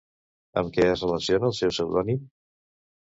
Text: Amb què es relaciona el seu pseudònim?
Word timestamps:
Amb 0.61 0.71
què 0.77 0.87
es 0.93 1.03
relaciona 1.05 1.47
el 1.49 1.53
seu 1.57 1.73
pseudònim? 1.75 2.25